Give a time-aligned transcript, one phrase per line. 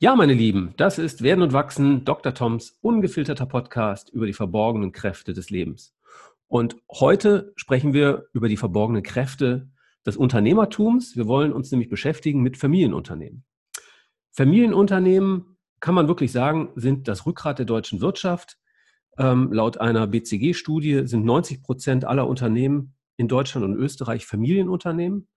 [0.00, 2.34] Ja, meine Lieben, das ist Werden und Wachsen, Dr.
[2.34, 5.94] Toms ungefilterter Podcast über die verborgenen Kräfte des Lebens.
[6.48, 9.70] Und heute sprechen wir über die verborgenen Kräfte
[10.04, 11.16] des Unternehmertums.
[11.16, 13.44] Wir wollen uns nämlich beschäftigen mit Familienunternehmen.
[14.32, 18.58] Familienunternehmen, kann man wirklich sagen, sind das Rückgrat der deutschen Wirtschaft.
[19.16, 25.28] Ähm, laut einer BCG-Studie sind 90 Prozent aller Unternehmen in Deutschland und Österreich Familienunternehmen.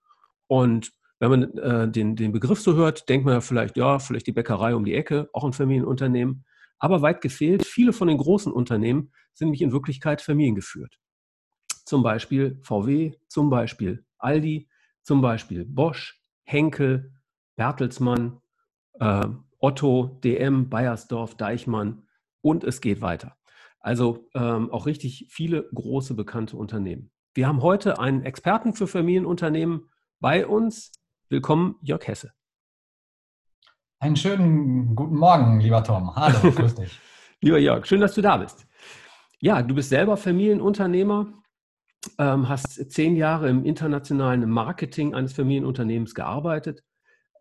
[0.47, 4.27] Und wenn man äh, den, den Begriff so hört, denkt man ja vielleicht, ja, vielleicht
[4.27, 6.45] die Bäckerei um die Ecke, auch ein Familienunternehmen.
[6.79, 10.99] Aber weit gefehlt, viele von den großen Unternehmen sind nämlich in Wirklichkeit familiengeführt.
[11.85, 14.69] Zum Beispiel VW, zum Beispiel Aldi,
[15.03, 17.13] zum Beispiel Bosch, Henkel,
[17.55, 18.41] Bertelsmann,
[18.99, 19.27] äh,
[19.59, 22.03] Otto, DM, Bayersdorf, Deichmann
[22.41, 23.37] und es geht weiter.
[23.79, 27.11] Also ähm, auch richtig viele große bekannte Unternehmen.
[27.33, 29.89] Wir haben heute einen Experten für Familienunternehmen
[30.19, 30.91] bei uns,
[31.29, 32.31] Willkommen, Jörg Hesse.
[33.99, 36.15] Einen schönen guten Morgen, lieber Tom.
[36.15, 36.97] Hallo, grüß dich.
[37.41, 38.65] lieber Jörg, schön, dass du da bist.
[39.41, 41.33] Ja, du bist selber Familienunternehmer,
[42.17, 46.85] ähm, hast zehn Jahre im internationalen Marketing eines Familienunternehmens gearbeitet,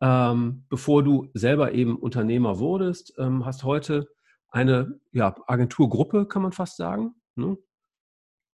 [0.01, 4.09] ähm, bevor du selber eben Unternehmer wurdest, ähm, hast heute
[4.49, 7.15] eine ja, Agenturgruppe, kann man fast sagen.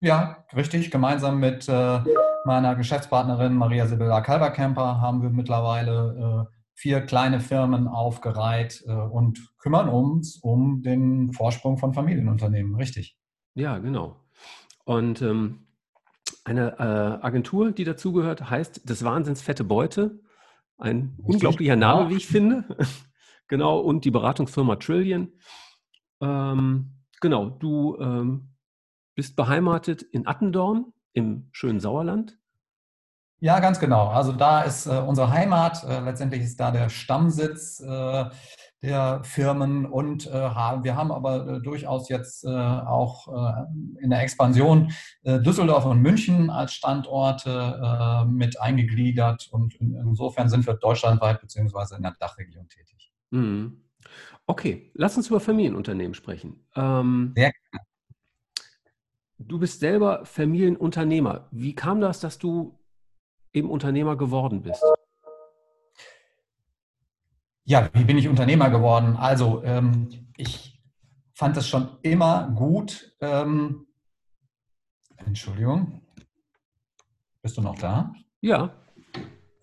[0.03, 0.91] Ja, richtig.
[0.91, 2.01] Gemeinsam mit äh,
[2.45, 9.39] meiner Geschäftspartnerin Maria Sibylla Kalberkemper haben wir mittlerweile äh, vier kleine Firmen aufgereiht äh, und
[9.59, 12.75] kümmern uns um den Vorsprung von Familienunternehmen.
[12.75, 13.17] Richtig.
[13.55, 14.17] Ja, genau.
[14.85, 15.69] Und ähm,
[16.43, 20.19] eine äh, Agentur, die dazugehört, heißt des Wahnsinns fette Beute.
[20.79, 21.35] Ein Richtig.
[21.35, 22.65] unglaublicher Name, wie ich finde.
[23.47, 23.79] genau.
[23.79, 25.29] Und die Beratungsfirma Trillion.
[26.21, 27.51] Ähm, genau.
[27.51, 28.52] Du ähm,
[29.15, 32.39] bist beheimatet in Attendorn im schönen Sauerland.
[33.41, 34.07] Ja, ganz genau.
[34.07, 35.83] Also da ist äh, unsere Heimat.
[35.83, 38.25] Äh, letztendlich ist da der Stammsitz äh,
[38.83, 43.29] der Firmen und äh, haben, wir haben aber äh, durchaus jetzt äh, auch
[44.01, 44.93] in der Expansion
[45.25, 52.03] Düsseldorf und München als Standorte mit eingegliedert und in, insofern sind wir deutschlandweit beziehungsweise in
[52.03, 53.13] der Dachregion tätig.
[53.31, 53.85] Mhm.
[54.47, 56.67] Okay, lass uns über Familienunternehmen sprechen.
[56.75, 57.87] Ähm, Sehr gerne.
[59.49, 61.49] Du bist selber Familienunternehmer.
[61.51, 62.79] Wie kam das, dass du
[63.53, 64.83] eben Unternehmer geworden bist?
[67.65, 69.17] Ja, wie bin ich Unternehmer geworden?
[69.17, 70.83] Also, ähm, ich
[71.35, 73.17] fand es schon immer gut.
[73.21, 73.87] Ähm,
[75.17, 76.03] Entschuldigung.
[77.41, 78.13] Bist du noch da?
[78.41, 78.82] Ja.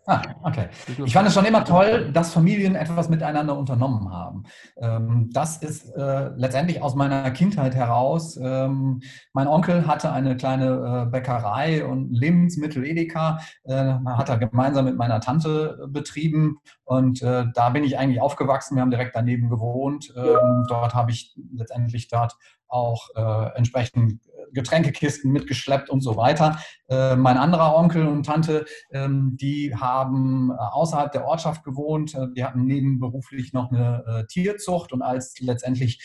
[0.10, 0.70] Ah, okay.
[1.06, 4.44] Ich fand es schon immer toll, dass Familien etwas miteinander unternommen haben.
[4.78, 8.36] Ähm, das ist äh, letztendlich aus meiner Kindheit heraus.
[8.42, 9.02] Ähm,
[9.34, 13.38] mein Onkel hatte eine kleine äh, Bäckerei und Lebensmittel Edeka.
[13.66, 18.76] Äh, hat er gemeinsam mit meiner Tante betrieben und da bin ich eigentlich aufgewachsen.
[18.76, 20.12] Wir haben direkt daneben gewohnt.
[20.18, 22.36] Ähm, dort habe ich letztendlich dort
[22.68, 23.10] auch
[23.56, 24.22] entsprechend
[24.54, 26.60] Getränkekisten mitgeschleppt und so weiter.
[26.90, 32.16] Äh, mein anderer Onkel und Tante, ähm, die haben äh, außerhalb der Ortschaft gewohnt.
[32.16, 36.02] Äh, die hatten nebenberuflich noch eine Tierzucht und als letztendlich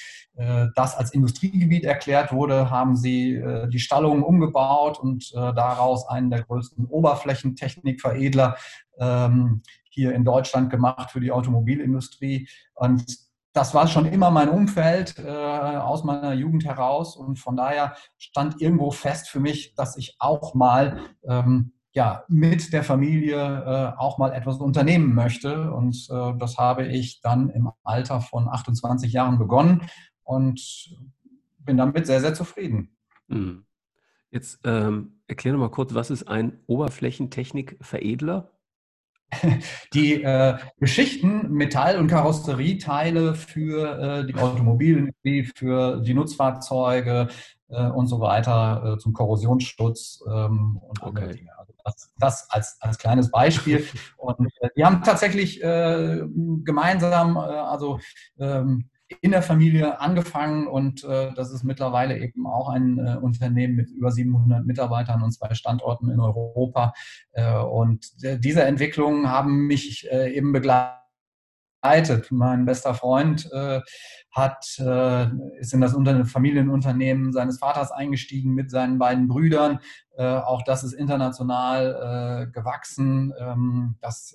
[0.74, 6.86] das als Industriegebiet erklärt wurde, haben sie die Stallungen umgebaut und daraus einen der größten
[6.86, 8.56] Oberflächentechnikveredler
[8.98, 12.48] ähm, hier in Deutschland gemacht für die Automobilindustrie.
[12.74, 13.04] Und
[13.54, 18.60] das war schon immer mein Umfeld äh, aus meiner Jugend heraus und von daher stand
[18.60, 24.18] irgendwo fest für mich, dass ich auch mal ähm, ja, mit der Familie äh, auch
[24.18, 25.70] mal etwas unternehmen möchte.
[25.72, 29.82] Und äh, das habe ich dann im Alter von 28 Jahren begonnen
[30.24, 30.60] und
[31.58, 32.96] bin damit sehr, sehr zufrieden.
[33.28, 33.64] Hm.
[34.32, 38.50] Jetzt ähm, erkläre mal kurz, was ist ein Oberflächentechnikveredler?
[39.94, 47.28] die äh, Geschichten, Metall- und Karosserieteile für äh, die Automobilindustrie, für die Nutzfahrzeuge
[47.68, 51.32] äh, und so weiter äh, zum Korrosionsschutz ähm, und okay.
[51.34, 51.50] Dinge.
[51.58, 53.86] Also das, das, als, als kleines Beispiel.
[54.16, 56.22] und äh, wir haben tatsächlich äh,
[56.64, 58.00] gemeinsam, also
[58.38, 58.88] ähm,
[59.20, 63.90] in der Familie angefangen und äh, das ist mittlerweile eben auch ein äh, Unternehmen mit
[63.90, 66.94] über 700 Mitarbeitern und zwei Standorten in Europa.
[67.32, 71.02] Äh, und diese Entwicklungen haben mich äh, eben begleitet.
[72.30, 73.82] Mein bester Freund äh,
[74.30, 75.26] hat, äh,
[75.58, 75.94] ist in das
[76.30, 79.80] Familienunternehmen seines Vaters eingestiegen mit seinen beiden Brüdern.
[80.16, 83.34] auch das ist international gewachsen.
[83.38, 84.34] Ähm, das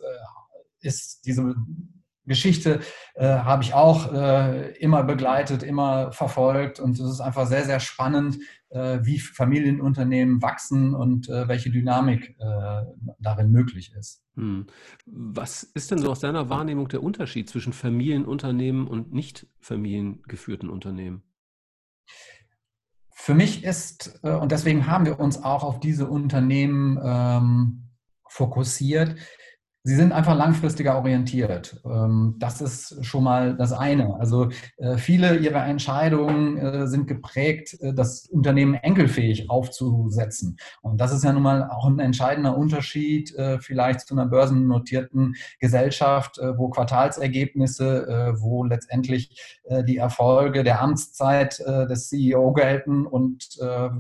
[0.81, 1.56] ist diese
[2.29, 2.79] Geschichte
[3.15, 7.81] äh, habe ich auch äh, immer begleitet, immer verfolgt und es ist einfach sehr, sehr
[7.81, 8.37] spannend,
[8.69, 12.81] äh, wie Familienunternehmen wachsen und äh, welche Dynamik äh,
[13.19, 14.23] darin möglich ist.
[14.35, 14.67] Hm.
[15.05, 21.23] Was ist denn so aus deiner Wahrnehmung der Unterschied zwischen Familienunternehmen und nicht familiengeführten Unternehmen?
[23.11, 27.89] Für mich ist, äh, und deswegen haben wir uns auch auf diese Unternehmen ähm,
[28.29, 29.15] fokussiert,
[29.83, 31.81] Sie sind einfach langfristiger orientiert.
[31.85, 34.19] Ähm, das ist schon mal das eine.
[34.19, 40.57] Also äh, viele ihrer Entscheidungen äh, sind geprägt, äh, das Unternehmen enkelfähig aufzusetzen.
[40.81, 46.39] Und das ist ja nun mal auch ein entscheidender Unterschied vielleicht zu einer börsennotierten Gesellschaft,
[46.57, 53.57] wo Quartalsergebnisse, wo letztendlich die Erfolge der Amtszeit des CEO gelten und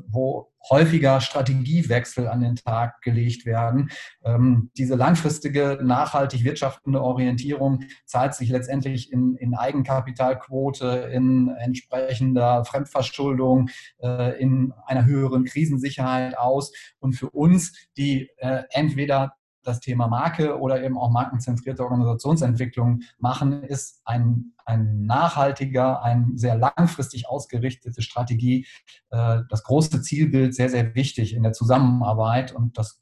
[0.07, 3.89] wo häufiger Strategiewechsel an den Tag gelegt werden.
[4.23, 13.69] Ähm, diese langfristige, nachhaltig wirtschaftende Orientierung zahlt sich letztendlich in, in Eigenkapitalquote, in entsprechender Fremdverschuldung,
[14.01, 16.71] äh, in einer höheren Krisensicherheit aus.
[16.99, 19.33] Und für uns, die äh, entweder
[19.69, 26.55] das Thema Marke oder eben auch markenzentrierte Organisationsentwicklung machen, ist ein, ein nachhaltiger, ein sehr
[26.55, 28.65] langfristig ausgerichtete Strategie,
[29.11, 33.01] äh, das große Zielbild sehr, sehr wichtig in der Zusammenarbeit und das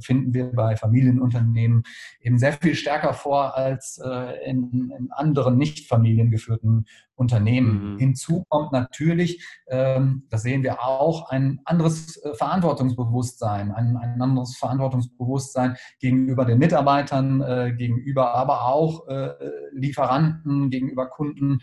[0.00, 1.82] finden wir bei Familienunternehmen
[2.20, 6.86] eben sehr viel stärker vor als äh, in, in anderen nicht familiengeführten
[7.20, 7.92] Unternehmen.
[7.92, 7.98] Mhm.
[7.98, 14.56] Hinzu kommt natürlich, ähm, das sehen wir auch, ein anderes äh, Verantwortungsbewusstsein, ein, ein, anderes
[14.56, 19.34] Verantwortungsbewusstsein gegenüber den Mitarbeitern, äh, gegenüber aber auch äh,
[19.72, 21.60] Lieferanten, gegenüber Kunden.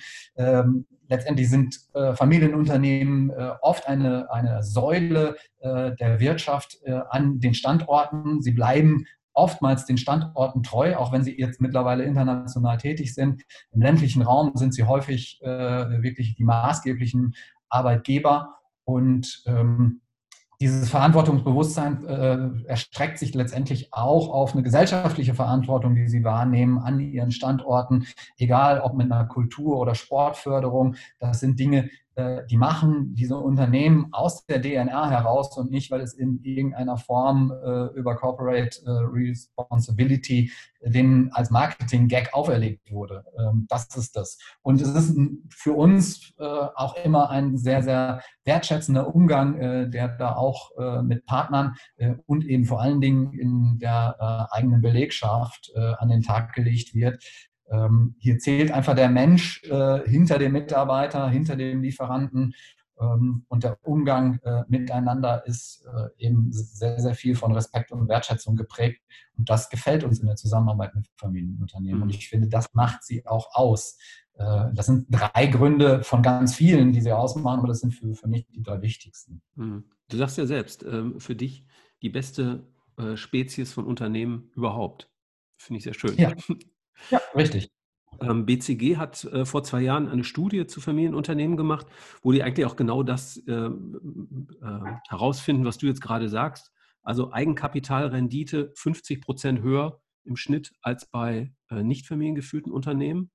[1.09, 7.53] Letztendlich sind äh, Familienunternehmen äh, oft eine, eine Säule äh, der Wirtschaft äh, an den
[7.53, 8.41] Standorten.
[8.41, 13.43] Sie bleiben oftmals den Standorten treu, auch wenn sie jetzt mittlerweile international tätig sind.
[13.71, 15.47] Im ländlichen Raum sind sie häufig äh,
[16.01, 17.35] wirklich die maßgeblichen
[17.69, 20.01] Arbeitgeber und ähm,
[20.59, 26.99] dieses Verantwortungsbewusstsein äh, erstreckt sich letztendlich auch auf eine gesellschaftliche Verantwortung, die sie wahrnehmen an
[26.99, 28.07] ihren Standorten,
[28.37, 30.95] egal ob mit einer Kultur- oder Sportförderung.
[31.19, 31.89] Das sind Dinge,
[32.49, 37.51] die machen diese Unternehmen aus der DNR heraus und nicht, weil es in irgendeiner Form
[37.51, 43.25] äh, über Corporate äh, Responsibility denen als Marketing-Gag auferlegt wurde.
[43.37, 44.37] Ähm, das ist das.
[44.61, 45.17] Und es ist
[45.49, 51.01] für uns äh, auch immer ein sehr, sehr wertschätzender Umgang, äh, der da auch äh,
[51.01, 51.75] mit Partnern
[52.25, 57.23] und eben vor allen Dingen in der eigenen Belegschaft an den Tag gelegt wird.
[57.69, 62.53] Ähm, hier zählt einfach der Mensch äh, hinter dem Mitarbeiter, hinter dem Lieferanten
[62.99, 68.07] ähm, und der Umgang äh, miteinander ist äh, eben sehr, sehr viel von Respekt und
[68.07, 69.01] Wertschätzung geprägt.
[69.37, 72.01] Und das gefällt uns in der Zusammenarbeit mit Familienunternehmen.
[72.01, 72.15] Und mhm.
[72.15, 73.97] ich finde, das macht sie auch aus.
[74.33, 78.15] Äh, das sind drei Gründe von ganz vielen, die sie ausmachen, aber das sind für,
[78.15, 79.41] für mich die drei wichtigsten.
[79.55, 79.83] Mhm.
[80.09, 81.65] Du sagst ja selbst, ähm, für dich
[82.01, 82.65] die beste
[82.97, 85.09] äh, Spezies von Unternehmen überhaupt.
[85.57, 86.15] Finde ich sehr schön.
[86.17, 86.33] Ja.
[87.09, 87.71] Ja, richtig.
[88.19, 91.87] Ähm, BCG hat äh, vor zwei Jahren eine Studie zu Familienunternehmen gemacht,
[92.21, 93.69] wo die eigentlich auch genau das äh, äh,
[95.07, 96.71] herausfinden, was du jetzt gerade sagst.
[97.03, 103.31] Also Eigenkapitalrendite 50 Prozent höher im Schnitt als bei nicht familiengeführten Unternehmen.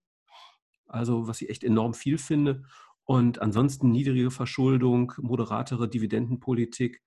[0.87, 2.65] Also was ich echt enorm viel finde.
[3.05, 7.03] Und ansonsten niedrige Verschuldung, moderatere Dividendenpolitik,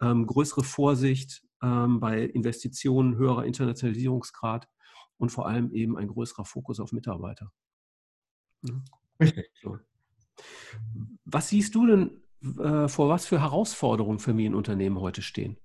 [0.00, 4.68] ähm, größere Vorsicht ähm, bei Investitionen, höherer Internationalisierungsgrad
[5.18, 7.52] und vor allem eben ein größerer Fokus auf Mitarbeiter.
[9.20, 9.50] Richtig.
[9.62, 9.78] So.
[11.24, 12.22] Was siehst du denn,
[12.58, 15.58] äh, vor was für Herausforderungen Familienunternehmen heute stehen?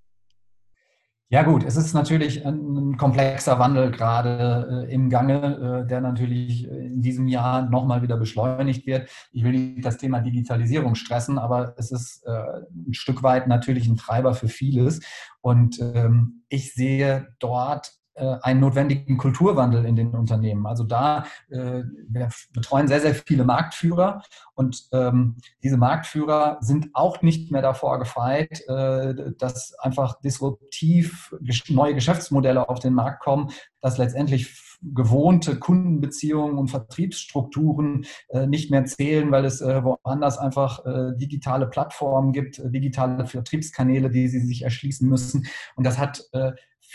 [1.29, 6.67] Ja gut, es ist natürlich ein komplexer Wandel gerade äh, im Gange, äh, der natürlich
[6.67, 9.09] in diesem Jahr nochmal wieder beschleunigt wird.
[9.31, 13.87] Ich will nicht das Thema Digitalisierung stressen, aber es ist äh, ein Stück weit natürlich
[13.87, 14.99] ein Treiber für vieles.
[15.41, 20.65] Und ähm, ich sehe dort einen notwendigen Kulturwandel in den Unternehmen.
[20.65, 24.21] Also da, äh, wir betreuen sehr, sehr viele Marktführer
[24.53, 31.33] und ähm, diese Marktführer sind auch nicht mehr davor gefeit, äh, dass einfach disruptiv
[31.69, 33.49] neue Geschäftsmodelle auf den Markt kommen,
[33.81, 40.85] dass letztendlich gewohnte Kundenbeziehungen und Vertriebsstrukturen äh, nicht mehr zählen, weil es äh, woanders einfach
[40.85, 45.47] äh, digitale Plattformen gibt, digitale Vertriebskanäle, die sie sich erschließen müssen.
[45.75, 46.23] Und das hat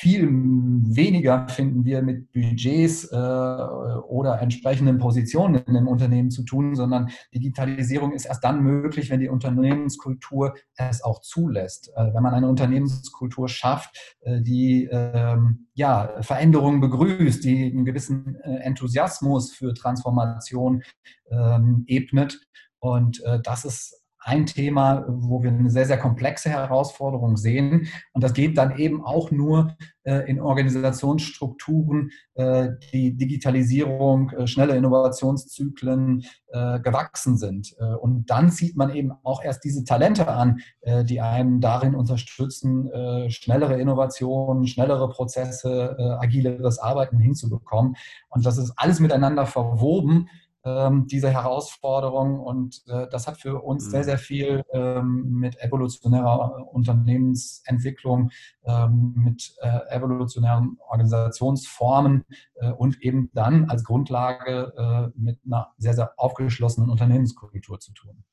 [0.00, 6.76] viel weniger finden wir mit Budgets äh, oder entsprechenden Positionen in dem Unternehmen zu tun,
[6.76, 11.90] sondern Digitalisierung ist erst dann möglich, wenn die Unternehmenskultur es auch zulässt.
[11.96, 18.36] Äh, wenn man eine Unternehmenskultur schafft, äh, die ähm, ja, Veränderungen begrüßt, die einen gewissen
[18.44, 20.84] äh, Enthusiasmus für Transformation
[21.28, 22.38] ähm, ebnet.
[22.78, 23.97] Und äh, das ist
[24.28, 27.88] ein Thema, wo wir eine sehr, sehr komplexe Herausforderung sehen.
[28.12, 29.74] Und das geht dann eben auch nur
[30.08, 37.74] äh, in Organisationsstrukturen, äh, die Digitalisierung, äh, schnelle Innovationszyklen gewachsen sind.
[38.00, 40.60] Und dann sieht man eben auch erst diese Talente an,
[41.04, 42.88] die einen darin unterstützen,
[43.30, 47.96] schnellere Innovationen, schnellere Prozesse, agileres Arbeiten hinzubekommen.
[48.30, 50.30] Und das ist alles miteinander verwoben
[50.64, 52.40] diese Herausforderung.
[52.40, 53.90] Und äh, das hat für uns mhm.
[53.90, 58.30] sehr, sehr viel ähm, mit evolutionärer Unternehmensentwicklung,
[58.64, 62.24] ähm, mit äh, evolutionären Organisationsformen
[62.56, 68.24] äh, und eben dann als Grundlage äh, mit einer sehr, sehr aufgeschlossenen Unternehmenskultur zu tun.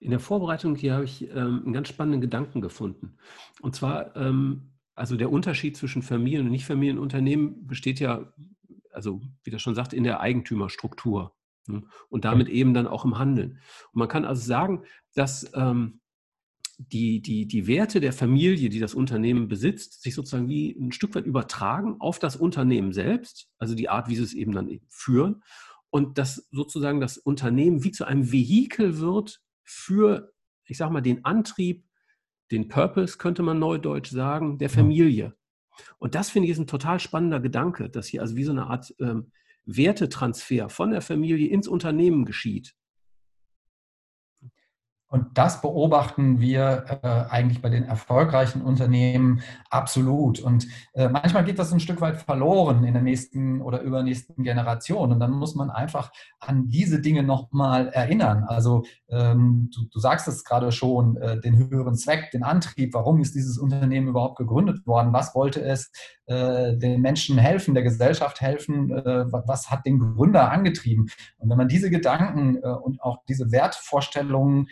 [0.00, 3.16] In der Vorbereitung hier habe ich ähm, einen ganz spannenden Gedanken gefunden.
[3.62, 8.32] Und zwar, ähm, also der Unterschied zwischen Familien- und Nichtfamilienunternehmen besteht ja,
[8.90, 11.34] also wie das schon sagt, in der Eigentümerstruktur.
[11.66, 11.82] Ne?
[12.08, 13.58] Und damit eben dann auch im Handeln.
[13.92, 16.00] Und man kann also sagen, dass ähm,
[16.78, 21.14] die, die, die Werte der Familie, die das Unternehmen besitzt, sich sozusagen wie ein Stück
[21.14, 24.86] weit übertragen auf das Unternehmen selbst, also die Art, wie sie es eben dann eben
[24.88, 25.42] führen.
[25.90, 30.32] Und dass sozusagen das Unternehmen wie zu einem Vehikel wird für,
[30.66, 31.86] ich sage mal, den Antrieb,
[32.50, 35.36] den Purpose, könnte man neudeutsch sagen, der Familie.
[35.98, 38.66] Und das finde ich ist ein total spannender Gedanke, dass hier also wie so eine
[38.66, 39.30] Art ähm,
[39.66, 42.74] Wertetransfer von der Familie ins Unternehmen geschieht.
[45.14, 50.40] Und das beobachten wir äh, eigentlich bei den erfolgreichen Unternehmen absolut.
[50.40, 55.12] Und äh, manchmal geht das ein Stück weit verloren in der nächsten oder übernächsten Generation.
[55.12, 58.42] Und dann muss man einfach an diese Dinge nochmal erinnern.
[58.48, 63.20] Also ähm, du, du, sagst es gerade schon, äh, den höheren Zweck, den Antrieb, warum
[63.20, 65.12] ist dieses Unternehmen überhaupt gegründet worden?
[65.12, 65.92] Was wollte es
[66.26, 68.90] äh, den Menschen helfen, der Gesellschaft helfen?
[68.90, 71.06] Äh, was hat den Gründer angetrieben?
[71.38, 74.66] Und wenn man diese Gedanken äh, und auch diese Wertvorstellungen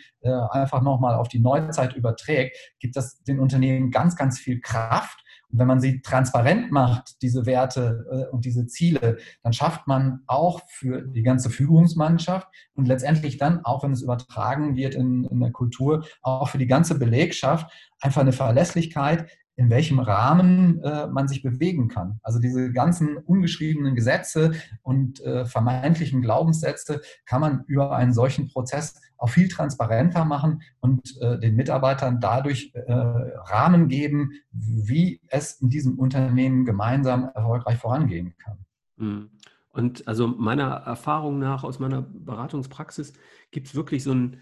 [0.51, 5.19] einfach nochmal auf die Neuzeit überträgt, gibt das den Unternehmen ganz, ganz viel Kraft.
[5.51, 10.21] Und wenn man sie transparent macht, diese Werte äh, und diese Ziele, dann schafft man
[10.25, 15.39] auch für die ganze Führungsmannschaft und letztendlich dann, auch wenn es übertragen wird in, in
[15.39, 17.71] der Kultur, auch für die ganze Belegschaft
[18.01, 22.19] einfach eine Verlässlichkeit, in welchem Rahmen äh, man sich bewegen kann.
[22.23, 28.99] Also diese ganzen ungeschriebenen Gesetze und äh, vermeintlichen Glaubenssätze kann man über einen solchen Prozess
[29.17, 35.69] auch viel transparenter machen und äh, den Mitarbeitern dadurch äh, Rahmen geben, wie es in
[35.69, 38.57] diesem Unternehmen gemeinsam erfolgreich vorangehen kann.
[38.97, 39.29] Mhm.
[39.69, 43.13] Und also meiner Erfahrung nach aus meiner Beratungspraxis
[43.51, 44.37] gibt es wirklich so ein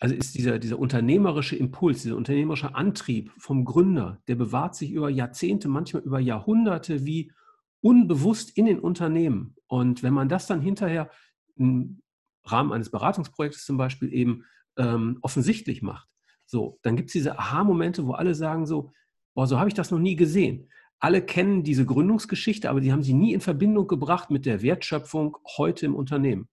[0.00, 5.08] also ist dieser, dieser unternehmerische Impuls, dieser unternehmerische Antrieb vom Gründer, der bewahrt sich über
[5.08, 7.32] Jahrzehnte, manchmal über Jahrhunderte wie
[7.80, 9.56] unbewusst in den Unternehmen.
[9.66, 11.10] Und wenn man das dann hinterher
[11.56, 12.02] im
[12.44, 14.44] Rahmen eines Beratungsprojektes zum Beispiel eben
[14.76, 16.08] ähm, offensichtlich macht,
[16.46, 18.92] so, dann gibt es diese Aha-Momente, wo alle sagen so,
[19.34, 20.68] boah, so habe ich das noch nie gesehen.
[20.98, 25.36] Alle kennen diese Gründungsgeschichte, aber die haben sie nie in Verbindung gebracht mit der Wertschöpfung
[25.56, 26.48] heute im Unternehmen.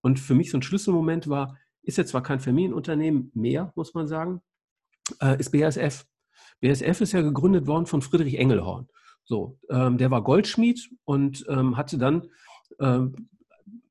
[0.00, 4.08] Und für mich so ein Schlüsselmoment war, ist jetzt zwar kein Familienunternehmen mehr, muss man
[4.08, 4.40] sagen,
[5.20, 6.06] äh, ist BASF.
[6.60, 8.88] BASF ist ja gegründet worden von Friedrich Engelhorn.
[9.24, 12.28] So, ähm, der war Goldschmied und ähm, hatte dann,
[12.78, 13.28] ähm,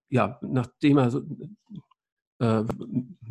[0.10, 1.24] ja, nachdem er,
[2.40, 2.64] äh,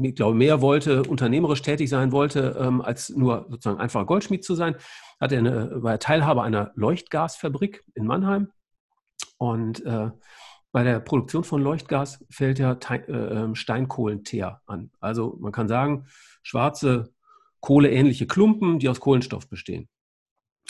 [0.01, 4.57] ich glaube, mehr wollte, unternehmerisch tätig sein wollte, ähm, als nur sozusagen einfach Goldschmied zu
[4.57, 4.75] sein,
[5.21, 8.49] hat er eine, war er Teilhaber einer Leuchtgasfabrik in Mannheim
[9.39, 10.11] und äh,
[10.73, 14.91] bei der Produktion von Leuchtgas fällt ja äh, ähm, Steinkohlenteer an.
[15.01, 16.07] Also man kann sagen,
[16.43, 17.13] schwarze
[17.61, 19.89] kohleähnliche Klumpen, die aus Kohlenstoff bestehen.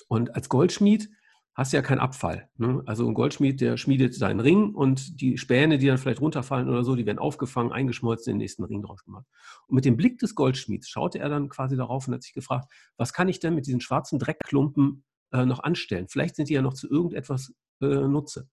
[0.08, 1.08] Und als Goldschmied
[1.54, 2.48] hast du ja keinen Abfall.
[2.56, 2.82] Ne?
[2.86, 6.82] Also ein Goldschmied, der schmiedet seinen Ring und die Späne, die dann vielleicht runterfallen oder
[6.82, 9.26] so, die werden aufgefangen, eingeschmolzen, in den nächsten Ring draus gemacht.
[9.68, 12.72] Und mit dem Blick des Goldschmieds schaute er dann quasi darauf und hat sich gefragt,
[12.96, 16.08] was kann ich denn mit diesen schwarzen Dreckklumpen äh, noch anstellen?
[16.08, 18.48] Vielleicht sind die ja noch zu irgendetwas äh, Nutze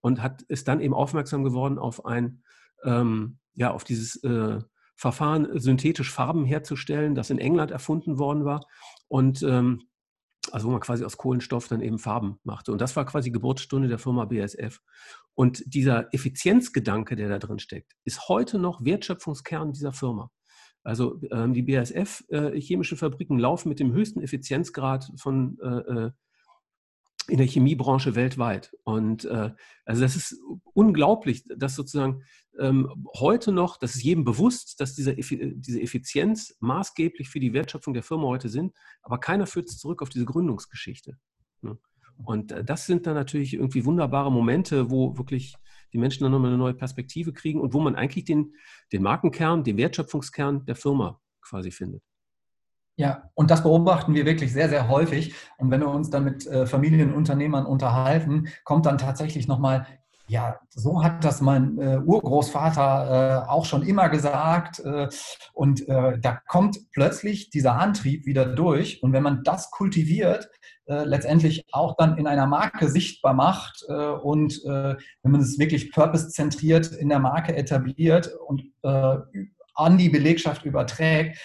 [0.00, 2.42] und hat, ist dann eben aufmerksam geworden auf ein,
[2.84, 4.58] ähm, ja, auf dieses äh,
[4.96, 8.66] Verfahren, synthetisch Farben herzustellen, das in England erfunden worden war
[9.08, 9.88] und ähm,
[10.52, 12.72] also wo man quasi aus Kohlenstoff dann eben Farben machte.
[12.72, 14.80] Und das war quasi Geburtsstunde der Firma BASF.
[15.34, 20.30] Und dieser Effizienzgedanke, der da drin steckt, ist heute noch Wertschöpfungskern dieser Firma.
[20.82, 26.10] Also ähm, die BASF äh, Fabriken laufen mit dem höchsten Effizienzgrad von äh, äh
[27.28, 28.74] in der Chemiebranche weltweit.
[28.84, 29.52] Und äh,
[29.84, 30.40] also das ist
[30.72, 32.22] unglaublich, dass sozusagen
[32.58, 37.94] ähm, heute noch, das ist jedem bewusst, dass diese, diese Effizienz maßgeblich für die Wertschöpfung
[37.94, 41.18] der Firma heute sind, aber keiner führt es zurück auf diese Gründungsgeschichte.
[41.60, 41.78] Ne?
[42.24, 45.54] Und äh, das sind dann natürlich irgendwie wunderbare Momente, wo wirklich
[45.92, 48.54] die Menschen dann nochmal eine neue Perspektive kriegen und wo man eigentlich den,
[48.92, 52.02] den Markenkern, den Wertschöpfungskern der Firma quasi findet.
[52.98, 55.32] Ja, und das beobachten wir wirklich sehr, sehr häufig.
[55.56, 59.86] Und wenn wir uns dann mit äh, Familienunternehmern unterhalten, kommt dann tatsächlich nochmal,
[60.26, 64.80] ja, so hat das mein äh, Urgroßvater äh, auch schon immer gesagt.
[64.80, 65.06] Äh,
[65.54, 69.00] und äh, da kommt plötzlich dieser Antrieb wieder durch.
[69.00, 70.50] Und wenn man das kultiviert,
[70.86, 76.90] äh, letztendlich auch dann in einer Marke sichtbar macht und wenn man es wirklich purpose-zentriert
[76.92, 81.38] in der Marke etabliert und an die Belegschaft überträgt,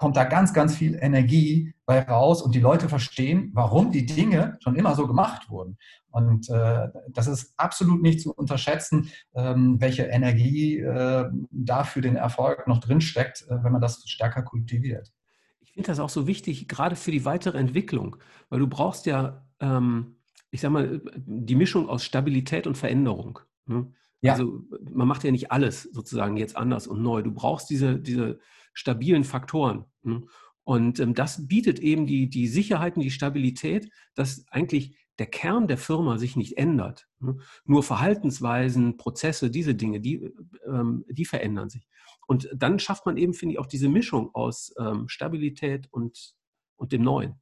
[0.00, 4.56] kommt da ganz, ganz viel Energie bei raus und die Leute verstehen, warum die Dinge
[4.64, 5.76] schon immer so gemacht wurden.
[6.10, 12.16] Und äh, das ist absolut nicht zu unterschätzen, ähm, welche Energie äh, da für den
[12.16, 15.12] Erfolg noch drinsteckt, äh, wenn man das stärker kultiviert.
[15.60, 18.16] Ich finde das auch so wichtig, gerade für die weitere Entwicklung,
[18.48, 20.16] weil du brauchst ja, ähm,
[20.50, 23.38] ich sag mal, die Mischung aus Stabilität und Veränderung.
[23.66, 23.92] Ne?
[24.22, 24.32] Ja.
[24.32, 27.20] Also man macht ja nicht alles sozusagen jetzt anders und neu.
[27.20, 28.40] Du brauchst diese, diese
[28.72, 29.84] stabilen Faktoren.
[30.02, 30.22] Ne?
[30.64, 35.68] Und ähm, das bietet eben die, die Sicherheit und die Stabilität, dass eigentlich der Kern
[35.68, 37.08] der Firma sich nicht ändert.
[37.18, 37.36] Ne?
[37.64, 40.32] Nur Verhaltensweisen, Prozesse, diese Dinge, die,
[40.66, 41.88] ähm, die verändern sich.
[42.26, 46.34] Und dann schafft man eben, finde ich, auch diese Mischung aus ähm, Stabilität und,
[46.76, 47.40] und dem Neuen.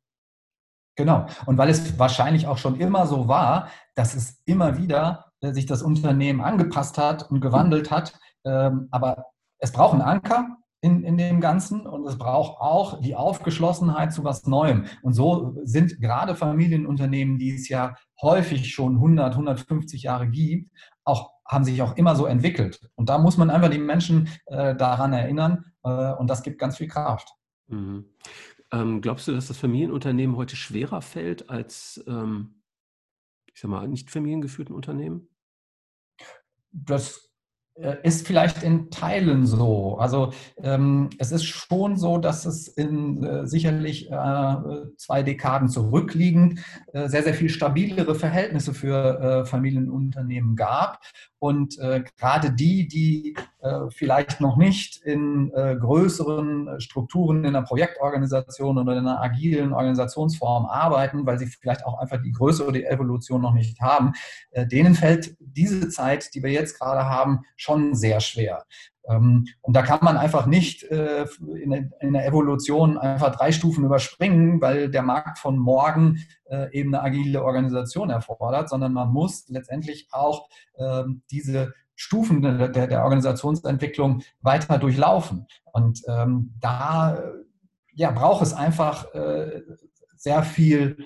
[0.97, 1.27] Genau.
[1.47, 5.83] Und weil es wahrscheinlich auch schon immer so war, dass es immer wieder sich das
[5.83, 8.19] Unternehmen angepasst hat und gewandelt hat.
[8.43, 9.27] Aber
[9.59, 14.25] es braucht einen Anker in, in dem Ganzen und es braucht auch die Aufgeschlossenheit zu
[14.25, 14.87] was Neuem.
[15.03, 20.71] Und so sind gerade Familienunternehmen, die es ja häufig schon 100, 150 Jahre gibt,
[21.05, 22.81] auch haben sich auch immer so entwickelt.
[22.95, 26.77] Und da muss man einfach die Menschen äh, daran erinnern äh, und das gibt ganz
[26.77, 27.33] viel Kraft.
[27.69, 28.05] Mhm.
[28.71, 32.59] Ähm, glaubst du, dass das Familienunternehmen heute schwerer fällt als ähm,
[33.59, 35.29] ich sag mal, nicht familiengeführten Unternehmen?
[36.71, 37.28] Das
[38.03, 39.99] ist vielleicht in Teilen so.
[39.99, 40.33] Also
[40.63, 44.57] ähm, es ist schon so, dass es in äh, sicherlich äh,
[44.97, 46.61] zwei Dekaden zurückliegend
[46.93, 51.01] äh, sehr, sehr viel stabilere Verhältnisse für äh, Familienunternehmen gab.
[51.39, 53.58] Und äh, gerade die, die äh,
[53.91, 60.67] vielleicht noch nicht in äh, größeren Strukturen in einer Projektorganisation oder in einer agilen Organisationsform
[60.67, 64.13] arbeiten, weil sie vielleicht auch einfach die Größe oder die Evolution noch nicht haben,
[64.53, 68.65] äh, denen fällt diese Zeit, die wir jetzt gerade haben, schon sehr schwer.
[69.09, 71.27] Ähm, und da kann man einfach nicht äh,
[71.61, 77.03] in der Evolution einfach drei Stufen überspringen, weil der Markt von morgen äh, eben eine
[77.03, 84.79] agile Organisation erfordert, sondern man muss letztendlich auch ähm, diese Stufen der, der Organisationsentwicklung weiter
[84.79, 85.47] durchlaufen.
[85.73, 87.23] Und ähm, da
[87.93, 89.63] ja, braucht es einfach äh,
[90.17, 91.05] sehr viel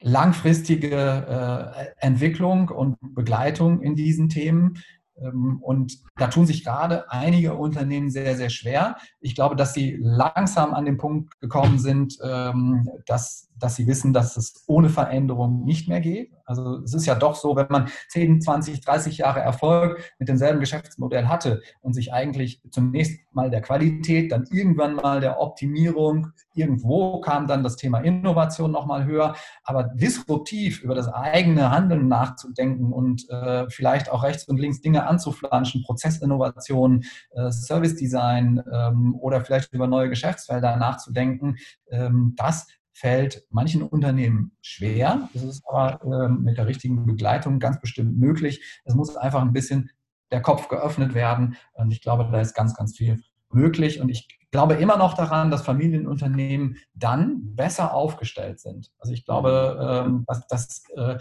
[0.00, 4.82] langfristige Entwicklung und Begleitung in diesen Themen.
[5.20, 8.96] Ähm, und da tun sich gerade einige Unternehmen sehr, sehr schwer.
[9.20, 14.12] Ich glaube, dass sie langsam an den Punkt gekommen sind, ähm, dass dass sie wissen,
[14.12, 16.32] dass es ohne Veränderung nicht mehr geht.
[16.44, 20.60] Also es ist ja doch so, wenn man 10, 20, 30 Jahre Erfolg mit demselben
[20.60, 27.20] Geschäftsmodell hatte und sich eigentlich zunächst mal der Qualität, dann irgendwann mal der Optimierung, irgendwo
[27.20, 29.34] kam dann das Thema Innovation nochmal höher,
[29.64, 35.06] aber disruptiv über das eigene Handeln nachzudenken und äh, vielleicht auch rechts und links Dinge
[35.06, 41.56] anzuflanschen, Prozessinnovation, äh, Service Design ähm, oder vielleicht über neue Geschäftsfelder nachzudenken,
[41.90, 42.66] ähm, das
[43.02, 45.28] fällt manchen Unternehmen schwer.
[45.34, 48.62] Das ist aber äh, mit der richtigen Begleitung ganz bestimmt möglich.
[48.84, 49.90] Es muss einfach ein bisschen
[50.30, 51.56] der Kopf geöffnet werden.
[51.72, 54.00] Und ich glaube, da ist ganz, ganz viel möglich.
[54.00, 58.92] Und ich glaube immer noch daran, dass Familienunternehmen dann besser aufgestellt sind.
[59.00, 61.18] Also ich glaube, ähm, dass, dass äh,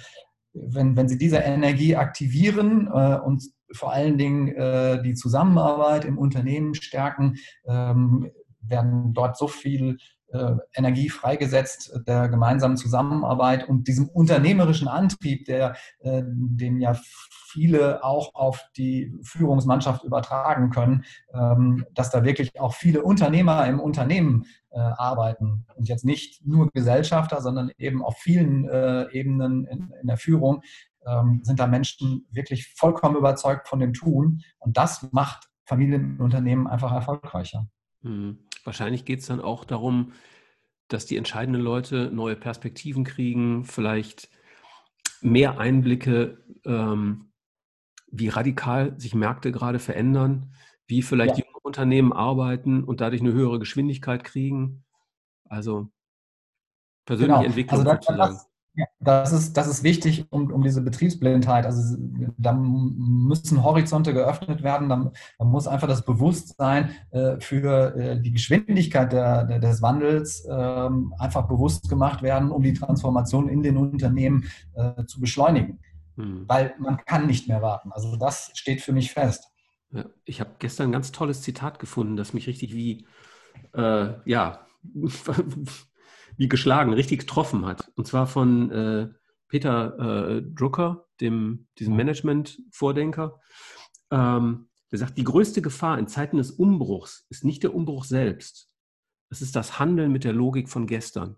[0.54, 6.20] wenn, wenn sie diese Energie aktivieren äh, und vor allen Dingen äh, die Zusammenarbeit im
[6.20, 9.98] Unternehmen stärken, ähm, werden dort so viel
[10.74, 16.96] Energie freigesetzt der gemeinsamen Zusammenarbeit und diesem unternehmerischen Antrieb, der, äh, den ja
[17.52, 23.80] viele auch auf die Führungsmannschaft übertragen können, ähm, dass da wirklich auch viele Unternehmer im
[23.80, 28.70] Unternehmen äh, arbeiten und jetzt nicht nur Gesellschafter, sondern eben auf vielen
[29.12, 30.62] Ebenen in, der Führung
[31.06, 36.92] ähm, sind da Menschen wirklich vollkommen überzeugt von dem Tun und das macht Familienunternehmen einfach
[36.92, 37.68] erfolgreicher.
[38.02, 38.40] Mhm.
[38.64, 40.14] Wahrscheinlich geht es dann auch darum,
[40.88, 44.30] dass die entscheidenden Leute neue Perspektiven kriegen, vielleicht
[45.22, 47.32] mehr Einblicke, ähm,
[48.08, 50.54] wie radikal sich Märkte gerade verändern,
[50.88, 51.46] wie vielleicht ja.
[51.46, 54.84] junge Unternehmen arbeiten und dadurch eine höhere Geschwindigkeit kriegen.
[55.46, 55.90] Also
[57.06, 57.48] persönliche genau.
[57.48, 58.34] Entwicklung also das, sozusagen.
[58.34, 58.51] Das,
[59.00, 61.66] das ist, das ist wichtig, um, um diese Betriebsblindheit.
[61.66, 61.98] Also
[62.38, 64.88] da müssen Horizonte geöffnet werden.
[64.88, 70.46] Da, da muss einfach das Bewusstsein äh, für äh, die Geschwindigkeit der, der, des Wandels
[70.46, 75.80] äh, einfach bewusst gemacht werden, um die Transformation in den Unternehmen äh, zu beschleunigen.
[76.16, 76.46] Hm.
[76.48, 77.92] Weil man kann nicht mehr warten.
[77.92, 79.50] Also das steht für mich fest.
[79.92, 83.06] Ja, ich habe gestern ein ganz tolles Zitat gefunden, das mich richtig wie,
[83.74, 84.66] äh, ja,
[86.42, 87.92] wie geschlagen, richtig getroffen hat.
[87.96, 89.10] Und zwar von äh,
[89.48, 93.40] Peter äh, Drucker, dem, diesem Management-Vordenker.
[94.10, 98.72] Ähm, der sagt, die größte Gefahr in Zeiten des Umbruchs ist nicht der Umbruch selbst.
[99.30, 101.36] Es ist das Handeln mit der Logik von gestern.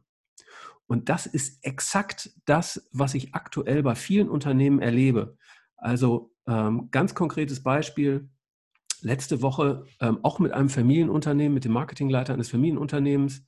[0.88, 5.36] Und das ist exakt das, was ich aktuell bei vielen Unternehmen erlebe.
[5.76, 8.30] Also ähm, ganz konkretes Beispiel.
[9.02, 13.46] Letzte Woche ähm, auch mit einem Familienunternehmen, mit dem Marketingleiter eines Familienunternehmens,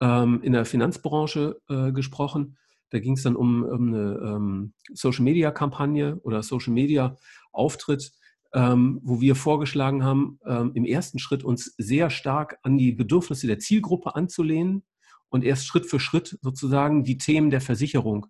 [0.00, 2.56] ähm, in der Finanzbranche äh, gesprochen.
[2.90, 8.12] Da ging es dann um, um eine ähm, Social-Media-Kampagne oder Social-Media-Auftritt,
[8.54, 13.46] ähm, wo wir vorgeschlagen haben, ähm, im ersten Schritt uns sehr stark an die Bedürfnisse
[13.46, 14.84] der Zielgruppe anzulehnen
[15.28, 18.26] und erst Schritt für Schritt sozusagen die Themen der Versicherung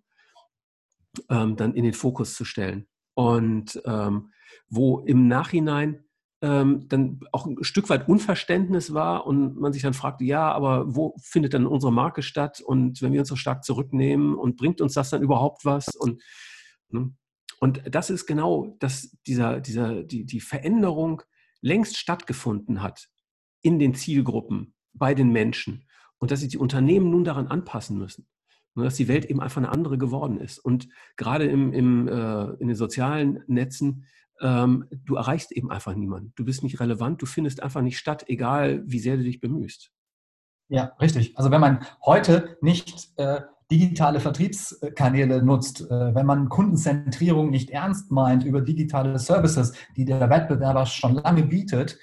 [1.29, 2.87] ähm, dann in den Fokus zu stellen.
[3.13, 4.31] Und ähm,
[4.67, 6.03] wo im Nachhinein
[6.41, 10.95] ähm, dann auch ein Stück weit Unverständnis war und man sich dann fragte, ja, aber
[10.95, 12.61] wo findet dann unsere Marke statt?
[12.61, 15.89] Und wenn wir uns so stark zurücknehmen und bringt uns das dann überhaupt was?
[15.95, 16.21] Und,
[16.89, 17.13] ne?
[17.59, 21.21] und das ist genau, dass dieser, dieser, die, die Veränderung
[21.61, 23.09] längst stattgefunden hat
[23.61, 25.85] in den Zielgruppen, bei den Menschen
[26.19, 28.27] und dass sich die Unternehmen nun daran anpassen müssen.
[28.75, 30.59] Und ne, dass die Welt eben einfach eine andere geworden ist.
[30.59, 34.05] Und gerade im, im, äh, in den sozialen Netzen
[34.41, 36.33] ähm, du erreichst eben einfach niemanden.
[36.35, 39.91] Du bist nicht relevant, du findest einfach nicht statt, egal wie sehr du dich bemühst.
[40.69, 41.37] Ja, richtig.
[41.37, 48.11] Also wenn man heute nicht äh, digitale Vertriebskanäle nutzt, äh, wenn man Kundenzentrierung nicht ernst
[48.11, 51.97] meint über digitale Services, die der Wettbewerber schon lange bietet,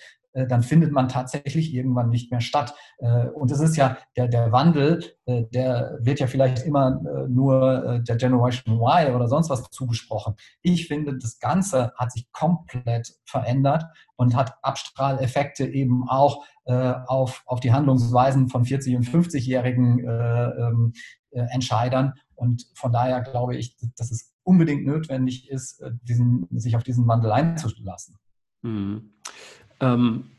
[0.44, 2.74] dann findet man tatsächlich irgendwann nicht mehr statt.
[2.98, 8.00] Äh, und es ist ja der, der Wandel, äh, der wird ja vielleicht immer nur
[8.06, 10.34] der Generation Y oder sonst was zugesprochen.
[10.62, 13.84] Ich finde, das Ganze hat sich komplett verändert
[14.16, 20.92] und hat Abstrahleffekte eben auch auf, auf die Handlungsweisen von 40- und 50-jährigen ähm,
[21.30, 22.14] Entscheidern.
[22.34, 27.30] Und von daher glaube ich, dass es unbedingt notwendig ist, diesen, sich auf diesen Wandel
[27.30, 28.16] einzulassen.
[28.62, 29.12] Mhm.
[29.80, 30.30] Ähm,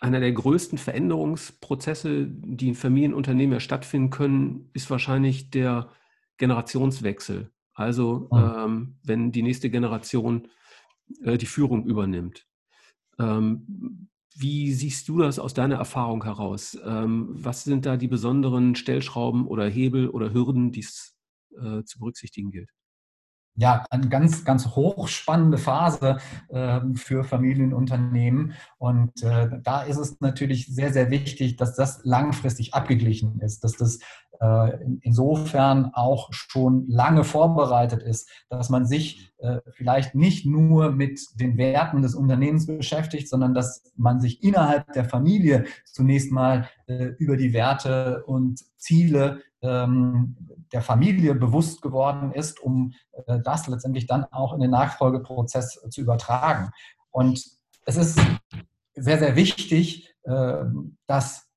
[0.00, 5.90] einer der größten Veränderungsprozesse, die in Familienunternehmen ja stattfinden können, ist wahrscheinlich der
[6.36, 7.50] Generationswechsel.
[7.74, 10.48] Also ähm, wenn die nächste Generation
[11.22, 12.46] äh, die Führung übernimmt.
[13.18, 16.78] Ähm, wie siehst du das aus deiner Erfahrung heraus?
[16.84, 21.16] Ähm, was sind da die besonderen Stellschrauben oder Hebel oder Hürden, die es
[21.60, 22.70] äh, zu berücksichtigen gilt?
[23.56, 28.54] Ja, eine ganz, ganz hochspannende Phase äh, für Familienunternehmen.
[28.78, 33.76] Und äh, da ist es natürlich sehr, sehr wichtig, dass das langfristig abgeglichen ist, dass
[33.76, 33.98] das
[34.40, 41.20] äh, insofern auch schon lange vorbereitet ist, dass man sich äh, vielleicht nicht nur mit
[41.34, 47.06] den Werten des Unternehmens beschäftigt, sondern dass man sich innerhalb der Familie zunächst mal äh,
[47.18, 52.92] über die Werte und Ziele der Familie bewusst geworden ist, um
[53.26, 56.70] äh, das letztendlich dann auch in den Nachfolgeprozess zu übertragen.
[57.10, 57.44] Und
[57.86, 58.20] es ist
[58.94, 60.64] sehr, sehr wichtig, äh,
[61.06, 61.48] dass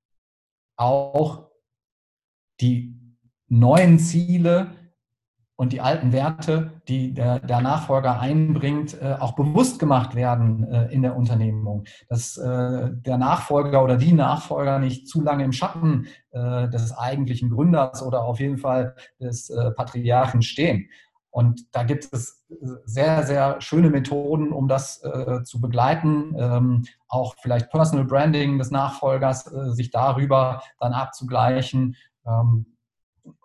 [0.77, 1.51] auch
[2.59, 2.95] die
[3.47, 4.71] neuen Ziele
[5.62, 10.91] und die alten Werte, die der, der Nachfolger einbringt, äh, auch bewusst gemacht werden äh,
[10.91, 11.84] in der Unternehmung.
[12.10, 17.52] Dass äh, der Nachfolger oder die Nachfolger nicht zu lange im Schatten äh, des eigentlichen
[17.52, 20.89] Gründers oder auf jeden Fall des äh, Patriarchen stehen.
[21.30, 22.43] Und da gibt es
[22.86, 26.34] sehr, sehr schöne Methoden, um das äh, zu begleiten.
[26.39, 31.97] Ähm, auch vielleicht Personal Branding des Nachfolgers, sich darüber dann abzugleichen.
[32.26, 32.65] Ähm,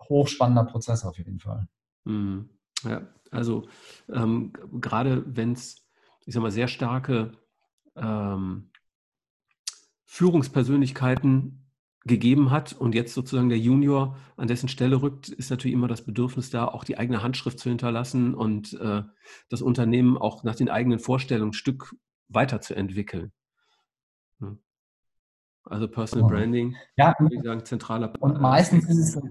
[0.09, 1.69] hochspannender Prozess auf jeden Fall.
[2.07, 2.49] Mhm.
[2.85, 3.69] Ja, also
[4.09, 5.87] ähm, gerade wenn es,
[6.25, 7.33] ich sag mal, sehr starke
[7.97, 8.71] ähm,
[10.05, 11.67] Führungspersönlichkeiten
[12.05, 16.05] gegeben hat und jetzt sozusagen der Junior an dessen Stelle rückt, ist natürlich immer das
[16.05, 19.03] Bedürfnis da, auch die eigene Handschrift zu hinterlassen und äh,
[19.49, 21.97] das Unternehmen auch nach den eigenen Vorstellungen ein Stück
[22.29, 23.33] weiterzuentwickeln.
[24.39, 24.61] Hm.
[25.65, 29.23] Also Personal Branding, ja, würde ich sagen, zentraler Und meistens ist es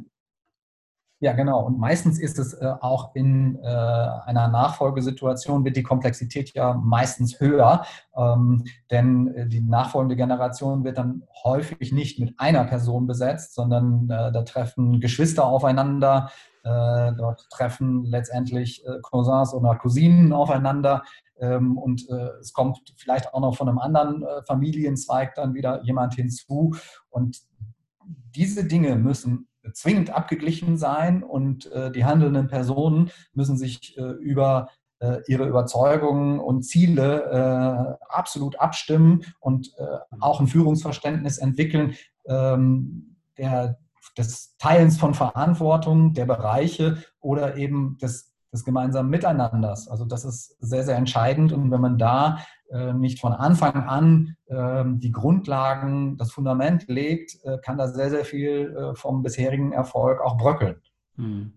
[1.22, 1.66] ja, genau.
[1.66, 7.40] Und meistens ist es äh, auch in äh, einer Nachfolgesituation, wird die Komplexität ja meistens
[7.40, 7.86] höher,
[8.18, 14.10] ähm, denn äh, die nachfolgende Generation wird dann häufig nicht mit einer Person besetzt, sondern
[14.10, 16.32] äh, da treffen Geschwister aufeinander,
[16.64, 21.04] äh, dort treffen letztendlich äh, Cousins oder Cousinen aufeinander.
[21.40, 22.08] Ähm, und
[22.40, 26.76] es kommt vielleicht auch noch von einem anderen Familienzweig dann wieder jemand hinzu.
[27.10, 27.42] Und
[28.36, 34.70] diese Dinge müssen zwingend abgeglichen sein und äh, die handelnden Personen müssen sich äh, über
[35.00, 41.96] äh, ihre Überzeugungen und Ziele äh, absolut abstimmen und äh, auch ein Führungsverständnis entwickeln,
[42.28, 43.78] ähm, der,
[44.18, 49.88] des Teilens von Verantwortung, der Bereiche oder eben des des gemeinsamen Miteinanders.
[49.88, 51.52] Also das ist sehr, sehr entscheidend.
[51.52, 52.40] Und wenn man da
[52.72, 58.10] äh, nicht von Anfang an äh, die Grundlagen, das Fundament legt, äh, kann da sehr,
[58.10, 60.82] sehr viel äh, vom bisherigen Erfolg auch bröckeln.
[61.18, 61.54] Hm.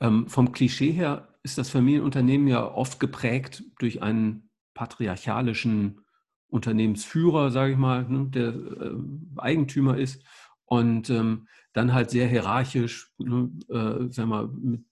[0.00, 6.00] Ähm, vom Klischee her ist das Familienunternehmen ja oft geprägt durch einen patriarchalischen
[6.48, 8.96] Unternehmensführer, sage ich mal, ne, der äh,
[9.36, 10.22] Eigentümer ist
[10.66, 14.84] und ähm, dann halt sehr hierarchisch, ne, äh, sag mal, mit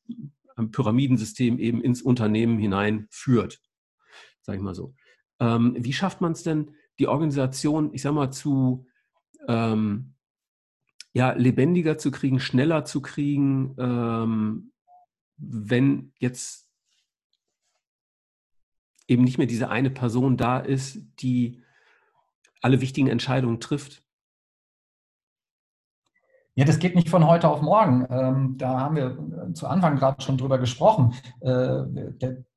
[0.70, 3.60] Pyramidensystem eben ins Unternehmen hinein führt,
[4.42, 4.94] sage ich mal so.
[5.40, 8.86] Ähm, wie schafft man es denn, die Organisation, ich sage mal, zu
[9.48, 10.14] ähm,
[11.12, 14.72] ja, lebendiger zu kriegen, schneller zu kriegen, ähm,
[15.36, 16.70] wenn jetzt
[19.08, 21.62] eben nicht mehr diese eine Person da ist, die
[22.60, 24.04] alle wichtigen Entscheidungen trifft?
[26.54, 28.06] Ja, das geht nicht von heute auf morgen.
[28.10, 31.14] Ähm, da haben wir äh, zu Anfang gerade schon drüber gesprochen.
[31.40, 31.84] Äh,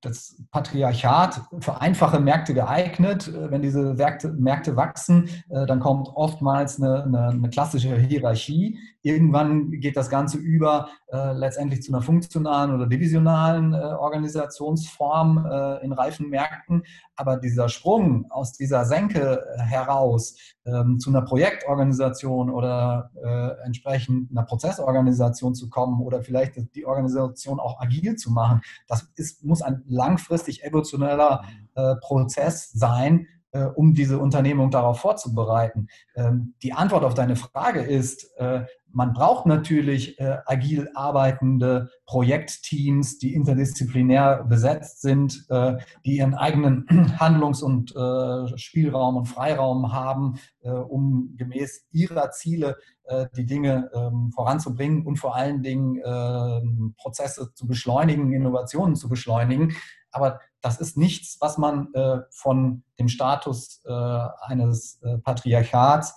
[0.01, 3.29] das Patriarchat für einfache Märkte geeignet.
[3.29, 8.77] Äh, wenn diese Märkte, Märkte wachsen, äh, dann kommt oftmals eine, eine, eine, klassische Hierarchie.
[9.05, 15.45] Irgendwann geht das Ganze über äh, letztendlich zu einer funktionalen oder divisionalen äh, Organisationsform
[15.81, 16.83] in reifen Märkten.
[17.15, 24.43] Aber dieser Sprung aus dieser Senke heraus ähm, zu einer Projektorganisation oder äh, entsprechend einer
[24.43, 29.83] Prozessorganisation zu kommen oder vielleicht die Organisation auch agil zu machen, das ist, muss ein
[29.87, 31.43] langfristig evolutionärer
[31.75, 35.87] äh, Prozess sein, äh, um diese Unternehmung darauf vorzubereiten.
[36.15, 38.65] Ähm, die Antwort auf deine Frage ist, äh,
[38.95, 46.87] man braucht natürlich äh, agil arbeitende Projektteams, die interdisziplinär besetzt sind, äh, die ihren eigenen
[47.19, 53.91] Handlungs- und äh, Spielraum und Freiraum haben, äh, um gemäß ihrer Ziele äh, die Dinge
[53.93, 59.75] ähm, voranzubringen und vor allen Dingen ähm, Prozesse zu beschleunigen, Innovationen zu beschleunigen.
[60.11, 66.15] Aber das ist nichts, was man äh, von dem Status eines Patriarchats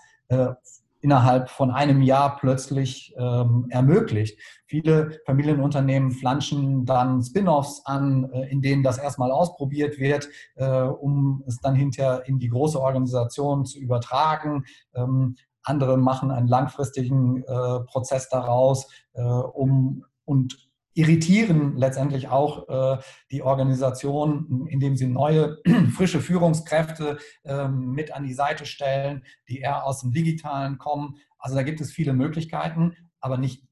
[1.08, 4.38] innerhalb von einem Jahr plötzlich ähm, ermöglicht.
[4.66, 11.42] Viele Familienunternehmen flanschen dann Spin-offs an, äh, in denen das erstmal ausprobiert wird, äh, um
[11.46, 14.66] es dann hinterher in die große Organisation zu übertragen.
[14.94, 20.67] Ähm, andere machen einen langfristigen äh, Prozess daraus, äh, um und
[20.98, 25.58] irritieren letztendlich auch äh, die Organisation, indem sie neue,
[25.94, 31.14] frische Führungskräfte äh, mit an die Seite stellen, die eher aus dem Digitalen kommen.
[31.38, 33.64] Also da gibt es viele Möglichkeiten, aber nicht,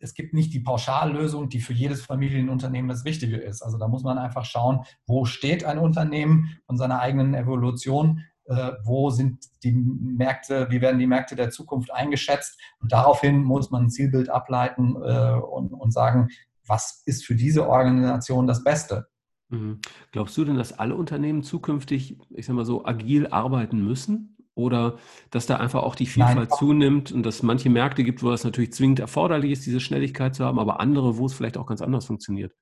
[0.00, 3.62] es gibt nicht die Pauschallösung, die für jedes Familienunternehmen das Richtige ist.
[3.62, 8.72] Also da muss man einfach schauen, wo steht ein Unternehmen von seiner eigenen Evolution, äh,
[8.82, 12.60] wo sind die Märkte, wie werden die Märkte der Zukunft eingeschätzt.
[12.80, 16.30] Und daraufhin muss man ein Zielbild ableiten äh, und, und sagen,
[16.66, 19.06] was ist für diese Organisation das Beste.
[19.48, 19.80] Mhm.
[20.12, 24.30] Glaubst du denn, dass alle Unternehmen zukünftig, ich sag mal so, agil arbeiten müssen?
[24.56, 24.98] Oder
[25.30, 26.58] dass da einfach auch die Vielfalt Nein.
[26.58, 30.36] zunimmt und dass es manche Märkte gibt, wo das natürlich zwingend erforderlich ist, diese Schnelligkeit
[30.36, 32.54] zu haben, aber andere, wo es vielleicht auch ganz anders funktioniert?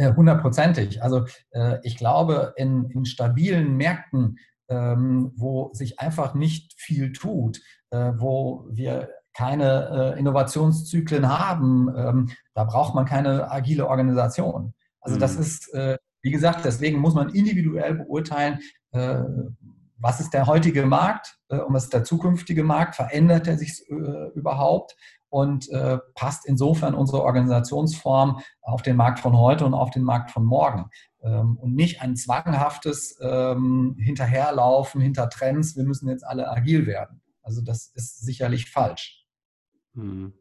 [0.00, 1.02] Hundertprozentig.
[1.02, 7.60] Also äh, ich glaube, in, in stabilen Märkten, ähm, wo sich einfach nicht viel tut,
[7.90, 14.74] äh, wo wir keine äh, Innovationszyklen haben, ähm, da braucht man keine agile Organisation.
[15.00, 15.40] Also das mhm.
[15.40, 18.60] ist, äh, wie gesagt, deswegen muss man individuell beurteilen,
[18.92, 19.22] äh,
[19.98, 23.84] was ist der heutige Markt äh, und was ist der zukünftige Markt, verändert er sich
[23.88, 24.96] äh, überhaupt
[25.28, 30.30] und äh, passt insofern unsere Organisationsform auf den Markt von heute und auf den Markt
[30.30, 30.90] von morgen.
[31.22, 37.22] Ähm, und nicht ein zwanghaftes ähm, Hinterherlaufen hinter Trends, wir müssen jetzt alle agil werden.
[37.42, 39.21] Also das ist sicherlich falsch.
[39.94, 40.32] Hm.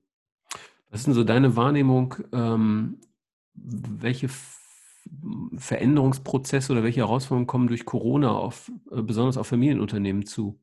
[0.89, 2.99] Was ist denn so deine Wahrnehmung, ähm,
[3.53, 4.29] welche
[5.55, 10.59] Veränderungsprozesse oder welche Herausforderungen kommen durch Corona auf, äh, besonders auf Familienunternehmen zu?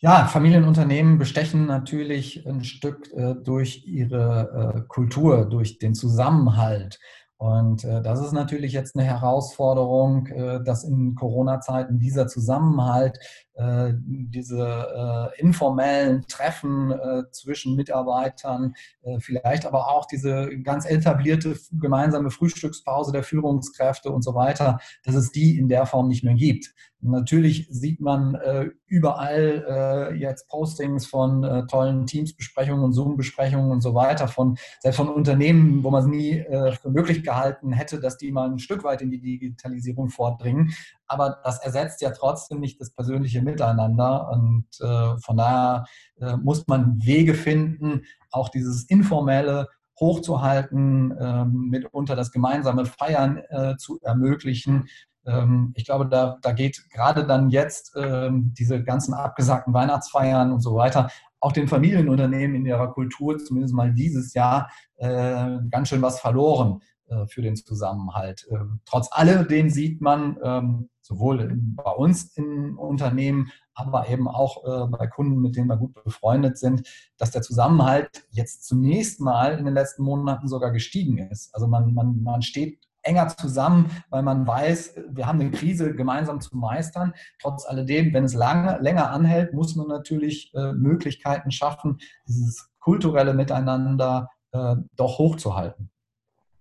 [0.00, 7.00] Ja, Familienunternehmen bestechen natürlich ein Stück äh, durch ihre äh, Kultur, durch den Zusammenhalt.
[7.36, 13.18] Und äh, das ist natürlich jetzt eine Herausforderung, äh, dass in Corona-Zeiten dieser Zusammenhalt,
[13.60, 22.30] diese äh, informellen Treffen äh, zwischen Mitarbeitern, äh, vielleicht aber auch diese ganz etablierte gemeinsame
[22.30, 26.72] Frühstückspause der Führungskräfte und so weiter, dass es die in der Form nicht mehr gibt.
[27.00, 33.82] Natürlich sieht man äh, überall äh, jetzt Postings von äh, tollen Teams-Besprechungen und Zoom-Besprechungen und
[33.82, 38.00] so weiter, von, selbst von Unternehmen, wo man es nie äh, für möglich gehalten hätte,
[38.00, 40.72] dass die mal ein Stück weit in die Digitalisierung vordringen.
[41.08, 44.30] Aber das ersetzt ja trotzdem nicht das persönliche Miteinander.
[44.30, 45.86] Und äh, von daher
[46.20, 49.68] äh, muss man Wege finden, auch dieses informelle
[49.98, 53.42] hochzuhalten, ähm, mitunter das gemeinsame Feiern
[53.78, 54.86] zu ermöglichen
[55.26, 60.60] ähm, ich glaube, da, da geht gerade dann jetzt ähm, diese ganzen abgesagten Weihnachtsfeiern und
[60.60, 66.02] so weiter auch den Familienunternehmen in ihrer Kultur, zumindest mal dieses Jahr, äh, ganz schön
[66.02, 66.97] was verloren äh,
[67.28, 68.46] für den Zusammenhalt.
[68.50, 75.06] Ähm, trotz alledem sieht man, sowohl bei uns im Unternehmen, aber eben auch äh, bei
[75.06, 79.74] Kunden, mit denen wir gut befreundet sind, dass der Zusammenhalt jetzt zunächst mal in den
[79.74, 81.54] letzten Monaten sogar gestiegen ist.
[81.54, 86.40] Also man, man, man steht enger zusammen, weil man weiß, wir haben eine Krise gemeinsam
[86.40, 87.14] zu meistern.
[87.40, 93.32] Trotz alledem, wenn es lange, länger anhält, muss man natürlich äh, Möglichkeiten schaffen, dieses kulturelle
[93.32, 95.90] Miteinander äh, doch hochzuhalten.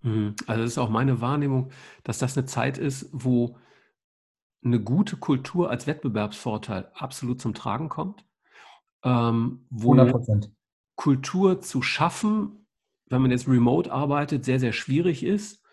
[0.01, 0.36] Mhm.
[0.45, 1.71] Also das ist auch meine Wahrnehmung,
[2.03, 3.57] dass das eine Zeit ist, wo
[4.63, 8.25] eine gute Kultur als Wettbewerbsvorteil absolut zum Tragen kommt.
[9.03, 10.49] Ähm, wo 100%.
[10.95, 12.65] Kultur zu schaffen,
[13.05, 15.63] wenn man jetzt remote arbeitet, sehr, sehr schwierig ist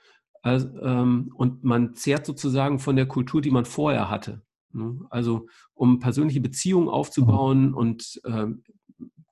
[0.44, 4.42] also, ähm, und man zehrt sozusagen von der Kultur, die man vorher hatte.
[4.72, 5.00] Ne?
[5.08, 7.74] Also um persönliche Beziehungen aufzubauen mhm.
[7.74, 8.62] und ähm,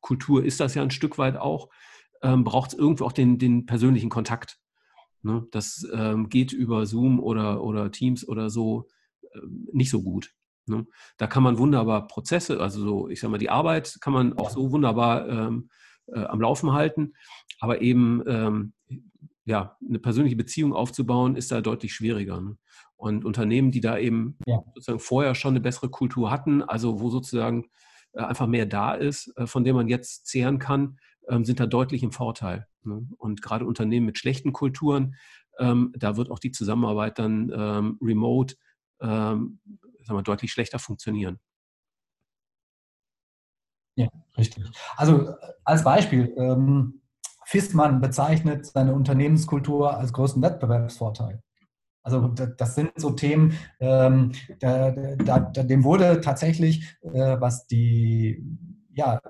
[0.01, 1.69] Kultur ist das ja ein Stück weit auch,
[2.23, 4.59] ähm, braucht es irgendwo auch den, den persönlichen Kontakt.
[5.23, 5.47] Ne?
[5.51, 8.89] Das ähm, geht über Zoom oder, oder Teams oder so
[9.23, 9.39] äh,
[9.73, 10.35] nicht so gut.
[10.67, 10.87] Ne?
[11.17, 14.51] Da kann man wunderbar Prozesse, also so, ich sag mal, die Arbeit kann man auch
[14.51, 15.71] so wunderbar ähm,
[16.07, 17.15] äh, am Laufen halten,
[17.61, 18.73] aber eben ähm,
[19.45, 22.41] ja, eine persönliche Beziehung aufzubauen, ist da deutlich schwieriger.
[22.41, 22.57] Ne?
[22.97, 24.63] Und Unternehmen, die da eben ja.
[24.75, 27.67] sozusagen vorher schon eine bessere Kultur hatten, also wo sozusagen
[28.13, 30.99] äh, einfach mehr da ist, äh, von dem man jetzt zehren kann, ähm,
[31.45, 32.67] sind da deutlich im Vorteil.
[32.85, 33.07] Ne?
[33.17, 35.17] Und gerade Unternehmen mit schlechten Kulturen,
[35.59, 38.57] ähm, da wird auch die Zusammenarbeit dann ähm, remote
[39.01, 39.59] sagen
[40.07, 41.41] wir, deutlich schlechter funktionieren.
[43.97, 44.09] Ja,
[44.39, 44.65] richtig.
[44.97, 46.33] Also als Beispiel,
[47.45, 51.43] Fissmann bezeichnet seine Unternehmenskultur als größten Wettbewerbsvorteil.
[52.03, 58.43] Also das sind so Themen, ähm, da, da, dem wurde tatsächlich, äh, was die,
[58.95, 59.21] ja,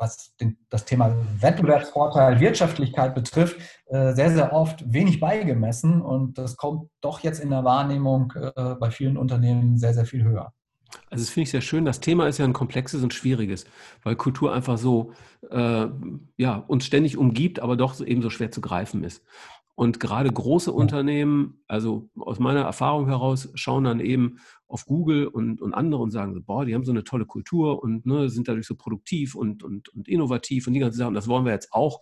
[0.00, 6.56] was den, das Thema Wettbewerbsvorteil, Wirtschaftlichkeit betrifft, äh, sehr, sehr oft wenig beigemessen und das
[6.56, 10.52] kommt doch jetzt in der Wahrnehmung äh, bei vielen Unternehmen sehr, sehr viel höher.
[11.08, 11.84] Also das finde ich sehr schön.
[11.84, 13.64] Das Thema ist ja ein komplexes und schwieriges,
[14.02, 15.12] weil Kultur einfach so
[15.50, 15.86] äh,
[16.36, 19.22] ja, uns ständig umgibt, aber doch eben so schwer zu greifen ist.
[19.74, 25.62] Und gerade große Unternehmen, also aus meiner Erfahrung heraus, schauen dann eben auf Google und,
[25.62, 28.46] und andere und sagen so, boah, die haben so eine tolle Kultur und ne, sind
[28.46, 31.72] dadurch so produktiv und, und, und innovativ und die ganzen Sachen, das wollen wir jetzt
[31.72, 32.00] auch.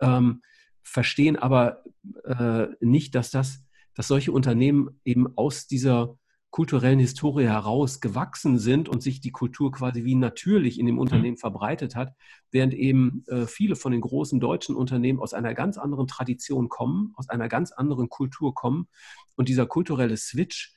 [0.00, 0.42] Ähm,
[0.82, 1.84] verstehen aber
[2.24, 6.18] äh, nicht, dass das, dass solche Unternehmen eben aus dieser
[6.52, 11.00] kulturellen Historie heraus gewachsen sind und sich die Kultur quasi wie natürlich in dem mhm.
[11.00, 12.14] Unternehmen verbreitet hat,
[12.50, 17.14] während eben äh, viele von den großen deutschen Unternehmen aus einer ganz anderen Tradition kommen,
[17.16, 18.86] aus einer ganz anderen Kultur kommen
[19.34, 20.74] und dieser kulturelle Switch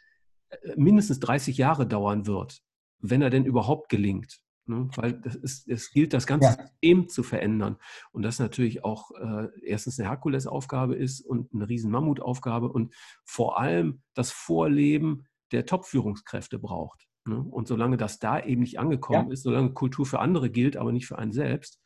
[0.50, 2.62] äh, mindestens 30 Jahre dauern wird,
[3.00, 4.40] wenn er denn überhaupt gelingt.
[4.68, 4.88] Ne?
[4.96, 6.54] Weil ist, es gilt, das ganze ja.
[6.54, 7.76] System zu verändern.
[8.14, 13.60] Und das natürlich auch äh, erstens eine Herkulesaufgabe ist und eine riesen Mammutaufgabe und vor
[13.60, 17.08] allem das Vorleben der Top-Führungskräfte braucht.
[17.26, 17.40] Ne?
[17.40, 19.34] Und solange das da eben nicht angekommen ja.
[19.34, 21.80] ist, solange Kultur für andere gilt, aber nicht für einen selbst,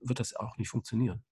[0.00, 1.24] wird das auch nicht funktionieren.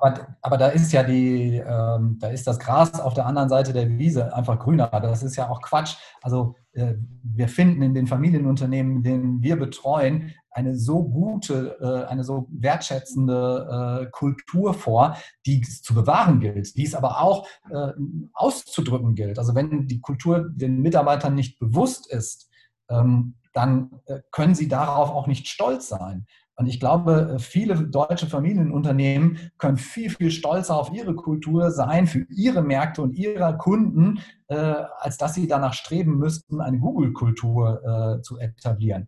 [0.00, 3.72] Aber, aber da ist ja die, ähm, da ist das Gras auf der anderen Seite
[3.72, 4.88] der Wiese einfach grüner.
[4.88, 5.96] Das ist ja auch Quatsch.
[6.22, 12.22] Also äh, wir finden in den Familienunternehmen, denen wir betreuen, eine so gute, äh, eine
[12.22, 17.92] so wertschätzende äh, Kultur vor, die es zu bewahren gilt, die es aber auch äh,
[18.32, 19.38] auszudrücken gilt.
[19.38, 22.48] Also wenn die Kultur den Mitarbeitern nicht bewusst ist,
[22.88, 26.26] ähm, dann äh, können sie darauf auch nicht stolz sein.
[26.58, 32.26] Und ich glaube, viele deutsche Familienunternehmen können viel, viel stolzer auf ihre Kultur sein, für
[32.30, 38.22] ihre Märkte und ihre Kunden, äh, als dass sie danach streben müssten, eine Google-Kultur äh,
[38.22, 39.06] zu etablieren.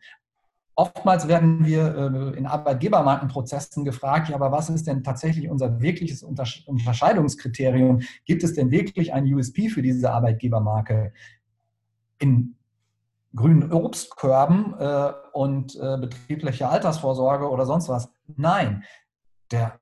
[0.77, 6.23] Oftmals werden wir äh, in Arbeitgebermarkenprozessen gefragt, ja, aber was ist denn tatsächlich unser wirkliches
[6.23, 8.03] Unterscheidungskriterium?
[8.27, 11.13] Gibt es denn wirklich ein USP für diese Arbeitgebermarke?
[12.21, 12.55] In
[13.35, 18.11] grünen Obstkörben äh, und äh, betriebliche Altersvorsorge oder sonst was.
[18.37, 18.85] Nein,
[19.51, 19.81] der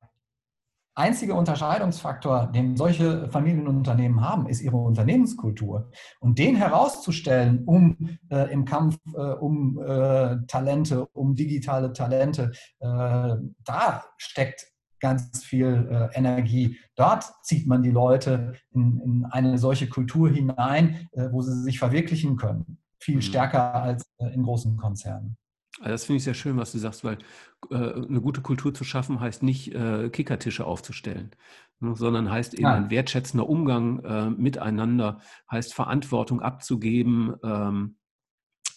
[0.99, 5.91] einzige Unterscheidungsfaktor, den solche Familienunternehmen haben, ist ihre Unternehmenskultur.
[6.19, 13.37] Und den herauszustellen, um äh, im Kampf äh, um äh, Talente, um digitale Talente, äh,
[13.65, 14.67] da steckt
[15.01, 16.77] ganz viel äh, Energie.
[16.97, 21.79] Dort zieht man die Leute in, in eine solche Kultur hinein, äh, wo sie sich
[21.79, 22.79] verwirklichen können.
[23.01, 23.23] Viel mhm.
[23.23, 25.37] stärker als in großen Konzernen.
[25.81, 27.19] Also das finde ich sehr schön, was du sagst, weil
[27.71, 31.31] äh, eine gute Kultur zu schaffen heißt nicht äh, Kickertische aufzustellen,
[31.81, 32.75] ne, sondern heißt eben ja.
[32.75, 35.21] ein wertschätzender Umgang äh, miteinander,
[35.51, 37.97] heißt Verantwortung abzugeben, ähm,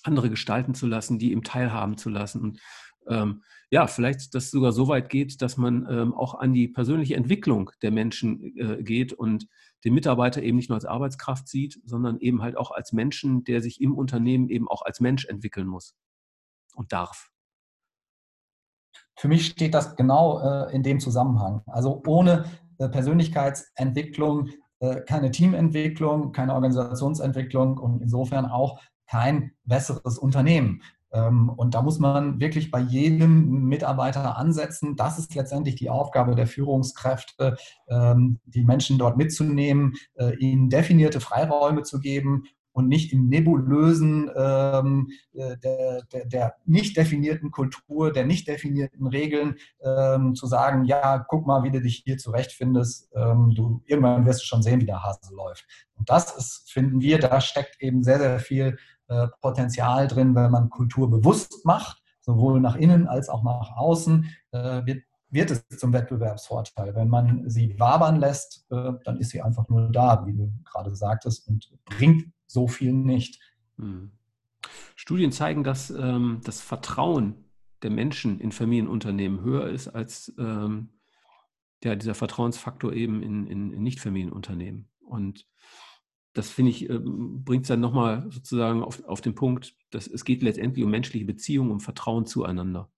[0.03, 2.41] andere gestalten zu lassen, die ihm teilhaben zu lassen.
[2.41, 2.59] Und
[3.07, 6.67] ähm, ja, vielleicht, dass es sogar so weit geht, dass man ähm, auch an die
[6.67, 9.47] persönliche Entwicklung der Menschen äh, geht und
[9.85, 13.61] den Mitarbeiter eben nicht nur als Arbeitskraft sieht, sondern eben halt auch als Menschen, der
[13.61, 15.95] sich im Unternehmen eben auch als Mensch entwickeln muss
[16.75, 17.29] und darf?
[19.17, 21.61] Für mich steht das genau äh, in dem Zusammenhang.
[21.67, 22.45] Also ohne
[22.77, 24.49] äh, Persönlichkeitsentwicklung
[24.81, 30.81] äh, keine Teamentwicklung, keine Organisationsentwicklung und insofern auch kein besseres Unternehmen.
[31.13, 34.95] Ähm, und da muss man wirklich bei jedem Mitarbeiter ansetzen.
[34.95, 37.57] Das ist letztendlich die Aufgabe der Führungskräfte,
[37.89, 42.43] ähm, die Menschen dort mitzunehmen, äh, ihnen definierte Freiräume zu geben
[42.73, 49.07] und nicht im nebulösen ähm, äh, der, der, der, nicht definierten Kultur, der nicht definierten
[49.07, 49.55] Regeln
[50.33, 54.61] zu sagen, ja, guck mal, wie du dich hier zurechtfindest, du, irgendwann wirst du schon
[54.61, 55.65] sehen, wie der Hase läuft.
[55.95, 58.77] Und das ist, finden wir, da steckt eben sehr, sehr viel
[59.41, 64.85] Potenzial drin, wenn man Kultur bewusst macht, sowohl nach innen als auch nach außen, äh,
[64.85, 66.93] wird wird es zum Wettbewerbsvorteil.
[66.93, 70.93] Wenn man sie wabern lässt, äh, dann ist sie einfach nur da, wie du gerade
[70.93, 73.39] sagtest, und bringt so viel nicht.
[73.77, 74.11] Hm.
[74.95, 77.45] Studien zeigen, dass ähm, das Vertrauen
[77.81, 80.89] der Menschen in Familienunternehmen höher ist als ähm,
[81.83, 84.89] ja, dieser Vertrauensfaktor eben in, in, in Nicht-Familienunternehmen.
[84.99, 85.47] Und
[86.33, 90.23] das finde ich, ähm, bringt es dann nochmal sozusagen auf, auf den Punkt, dass es
[90.25, 92.89] geht letztendlich um menschliche Beziehungen, um Vertrauen zueinander.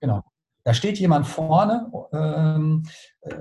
[0.00, 0.24] Genau.
[0.64, 2.82] Da steht jemand vorne, ähm,
[3.22, 3.34] äh,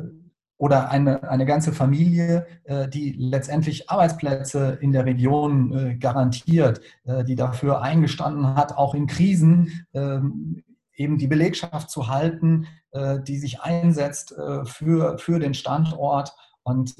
[0.60, 7.24] oder eine, eine ganze Familie, äh, die letztendlich Arbeitsplätze in der Region äh, garantiert, äh,
[7.24, 10.64] die dafür eingestanden hat, auch in Krisen ähm,
[10.94, 16.36] eben die Belegschaft zu halten, die sich einsetzt für, für den Standort.
[16.64, 16.96] Und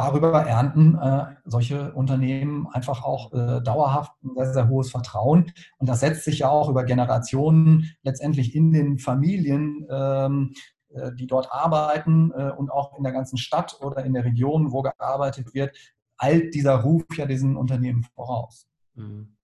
[0.00, 0.98] darüber ernten
[1.44, 3.30] solche Unternehmen einfach auch
[3.62, 5.52] dauerhaft ein sehr, sehr hohes Vertrauen.
[5.78, 10.52] Und das setzt sich ja auch über Generationen letztendlich in den Familien ähm,
[10.92, 14.72] äh, die dort arbeiten äh, und auch in der ganzen Stadt oder in der Region,
[14.72, 15.76] wo gearbeitet wird,
[16.18, 18.68] eilt dieser Ruf ja diesen Unternehmen voraus.
[18.94, 19.36] Mhm.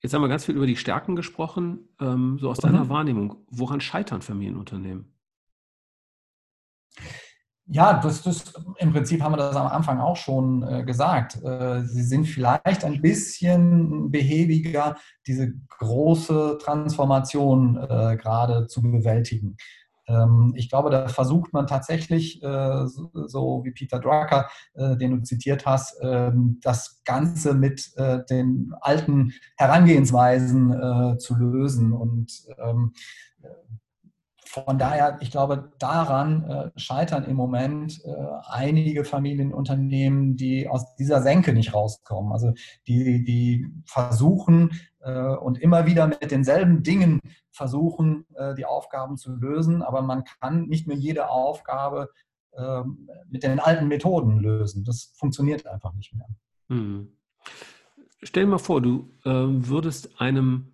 [0.00, 1.90] Jetzt haben wir ganz viel über die Stärken gesprochen.
[2.00, 2.88] Ähm, so aus deiner mhm.
[2.88, 5.12] Wahrnehmung, woran scheitern Familienunternehmen?
[7.74, 11.42] Ja, das, das, im Prinzip haben wir das am Anfang auch schon äh, gesagt.
[11.42, 14.96] Äh, sie sind vielleicht ein bisschen behäbiger,
[15.26, 19.56] diese große Transformation äh, gerade zu bewältigen.
[20.06, 25.22] Ähm, ich glaube, da versucht man tatsächlich, äh, so wie Peter Drucker, äh, den du
[25.22, 31.94] zitiert hast, ähm, das Ganze mit äh, den alten Herangehensweisen zu lösen.
[31.94, 32.92] Und ähm,
[34.52, 38.02] von daher, ich glaube, daran scheitern im Moment
[38.44, 42.32] einige Familienunternehmen, die aus dieser Senke nicht rauskommen.
[42.32, 42.52] Also
[42.86, 44.70] die, die versuchen,
[45.02, 49.82] äh, und immer wieder mit denselben Dingen versuchen, äh, die Aufgaben zu lösen.
[49.82, 52.10] Aber man kann nicht mehr jede Aufgabe
[52.56, 54.84] ähm, mit den alten Methoden lösen.
[54.84, 56.28] Das funktioniert einfach nicht mehr.
[56.68, 57.12] Hm.
[58.22, 60.72] Stell dir mal vor, du äh, würdest einem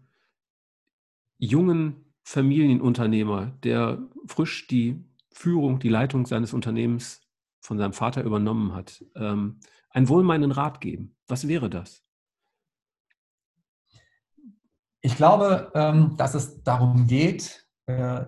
[1.39, 5.03] jungen Familienunternehmer, der frisch die
[5.33, 7.23] Führung, die Leitung seines Unternehmens
[7.59, 11.17] von seinem Vater übernommen hat, ähm, einen wohlmeinenden Rat geben.
[11.27, 12.05] Was wäre das?
[15.01, 18.27] Ich glaube, ähm, dass es darum geht, äh,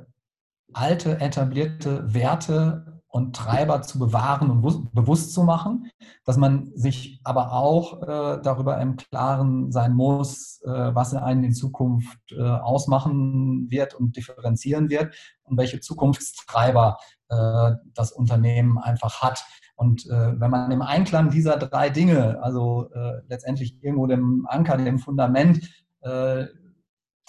[0.73, 5.91] alte, etablierte Werte und Treiber zu bewahren und bewusst zu machen,
[6.25, 11.53] dass man sich aber auch äh, darüber im Klaren sein muss, äh, was einen in
[11.53, 16.99] Zukunft äh, ausmachen wird und differenzieren wird und welche Zukunftstreiber
[17.29, 19.45] äh, das Unternehmen einfach hat.
[19.75, 24.77] Und äh, wenn man im Einklang dieser drei Dinge, also äh, letztendlich irgendwo dem Anker,
[24.77, 25.69] dem Fundament,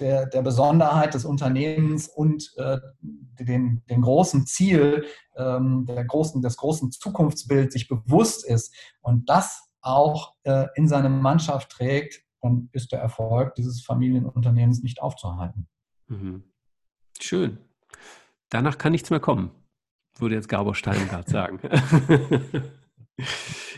[0.01, 6.57] der, der Besonderheit des Unternehmens und äh, den, den großen Ziel, ähm, der großen, des
[6.57, 12.91] großen Zukunftsbilds sich bewusst ist und das auch äh, in seine Mannschaft trägt, dann ist
[12.91, 15.67] der Erfolg dieses Familienunternehmens nicht aufzuhalten.
[16.07, 16.43] Mhm.
[17.19, 17.59] Schön.
[18.49, 19.51] Danach kann nichts mehr kommen,
[20.17, 21.59] würde jetzt Gabor Steingart sagen.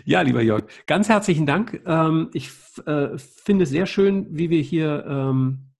[0.05, 1.81] ja, lieber Jörg, ganz herzlichen Dank.
[1.85, 2.49] Ähm, ich
[2.85, 5.72] äh, finde es sehr schön, wie wir hier ähm,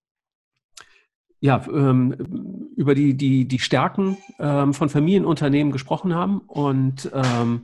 [1.43, 6.39] ja, ähm, über die, die, die Stärken ähm, von Familienunternehmen gesprochen haben.
[6.39, 7.63] Und ähm,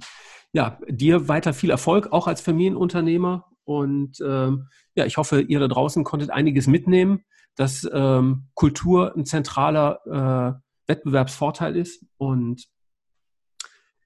[0.52, 3.46] ja, dir weiter viel Erfolg, auch als Familienunternehmer.
[3.64, 7.24] Und ähm, ja, ich hoffe, ihr da draußen konntet einiges mitnehmen,
[7.56, 12.06] dass ähm, Kultur ein zentraler äh, Wettbewerbsvorteil ist.
[12.18, 12.68] Und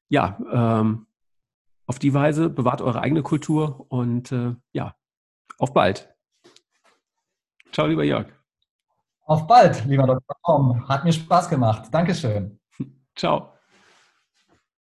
[0.07, 1.07] ja, ähm,
[1.87, 4.93] auf die Weise bewahrt eure eigene Kultur und äh, ja,
[5.57, 6.13] auf bald.
[7.71, 8.42] Ciao, lieber Jörg.
[9.25, 10.35] Auf bald, lieber Dr.
[10.45, 10.87] Tom.
[10.87, 11.83] Hat mir Spaß gemacht.
[11.91, 12.59] Dankeschön.
[13.15, 13.52] Ciao.